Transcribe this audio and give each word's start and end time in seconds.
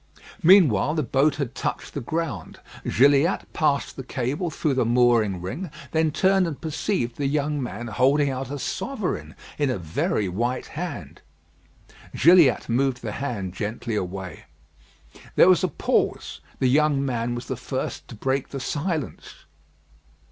Meanwhile 0.41 0.95
the 0.95 1.03
boat 1.03 1.35
had 1.35 1.53
touched 1.53 1.93
the 1.93 2.01
ground. 2.01 2.59
Gilliatt 2.87 3.43
passed 3.53 3.95
the 3.95 4.03
cable 4.03 4.49
through 4.49 4.73
the 4.73 4.83
mooring 4.83 5.39
ring, 5.41 5.69
then 5.91 6.09
turned 6.09 6.47
and 6.47 6.59
perceived 6.59 7.17
the 7.17 7.27
young 7.27 7.61
man 7.61 7.85
holding 7.85 8.31
out 8.31 8.49
a 8.49 8.57
sovereign 8.57 9.35
in 9.59 9.69
a 9.69 9.77
very 9.77 10.27
white 10.27 10.65
hand. 10.73 11.21
Gilliatt 12.15 12.67
moved 12.67 13.03
the 13.03 13.11
hand 13.11 13.53
gently 13.53 13.93
away. 13.95 14.45
There 15.35 15.49
was 15.49 15.63
a 15.63 15.67
pause. 15.67 16.39
The 16.57 16.67
young 16.67 17.05
man 17.05 17.35
was 17.35 17.45
the 17.45 17.55
first 17.55 18.07
to 18.07 18.15
break 18.15 18.49
the 18.49 18.59
silence. 18.59 19.45